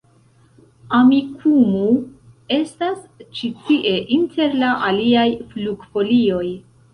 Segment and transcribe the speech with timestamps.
[0.99, 1.83] Amikumu
[2.57, 3.03] estas
[3.41, 6.43] ĉi tie inter la aliaj flugfolioj